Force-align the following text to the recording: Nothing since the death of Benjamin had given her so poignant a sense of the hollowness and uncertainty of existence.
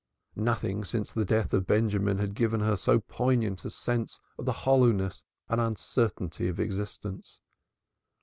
Nothing 0.41 0.83
since 0.83 1.11
the 1.11 1.23
death 1.25 1.53
of 1.53 1.67
Benjamin 1.67 2.17
had 2.17 2.33
given 2.33 2.59
her 2.61 2.75
so 2.75 3.01
poignant 3.01 3.63
a 3.65 3.69
sense 3.69 4.19
of 4.39 4.45
the 4.45 4.51
hollowness 4.65 5.21
and 5.47 5.61
uncertainty 5.61 6.47
of 6.47 6.59
existence. 6.59 7.37